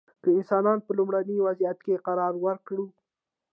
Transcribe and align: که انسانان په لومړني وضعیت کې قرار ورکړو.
که 0.21 0.29
انسانان 0.37 0.77
په 0.85 0.91
لومړني 0.97 1.37
وضعیت 1.47 1.77
کې 1.85 2.03
قرار 2.07 2.33
ورکړو. 2.45 2.85